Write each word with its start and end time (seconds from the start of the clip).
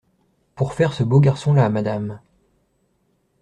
Pour 0.55 0.73
faire 0.73 0.93
ce 0.93 1.03
beau 1.03 1.19
garçon-là, 1.19 1.69
madame! 1.69 2.19